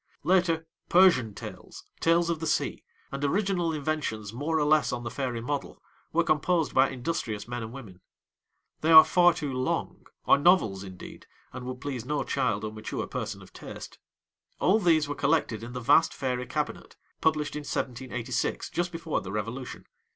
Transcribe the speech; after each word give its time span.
Later, 0.23 0.65
Persian 0.89 1.35
Tales, 1.35 1.83
Tales 1.99 2.31
of 2.31 2.39
the 2.39 2.47
Sea, 2.47 2.83
and 3.11 3.23
original 3.23 3.71
inventions, 3.71 4.33
more 4.33 4.57
or 4.57 4.63
less 4.65 4.91
on 4.91 5.03
the 5.03 5.11
fairy 5.11 5.41
model, 5.41 5.79
were 6.11 6.23
composed 6.23 6.73
by 6.73 6.89
industrious 6.89 7.47
men 7.47 7.61
and 7.61 7.71
women. 7.71 8.01
They 8.79 8.91
are 8.91 9.03
far 9.03 9.31
too 9.35 9.53
long 9.53 10.07
are 10.25 10.39
novels, 10.39 10.83
indeed, 10.83 11.27
and 11.53 11.67
would 11.67 11.81
please 11.81 12.03
no 12.03 12.23
child 12.23 12.63
or 12.63 12.71
mature 12.73 13.05
person 13.05 13.43
of 13.43 13.53
taste. 13.53 13.99
All 14.59 14.79
these 14.79 15.07
were 15.07 15.13
collected 15.13 15.61
in 15.61 15.73
the 15.73 15.79
vast 15.79 16.15
Fairy 16.15 16.47
Cabinet, 16.47 16.95
published 17.21 17.55
in 17.55 17.59
1786, 17.59 18.71
just 18.71 18.91
before 18.91 19.21
the 19.21 19.31
Revolution. 19.31 19.85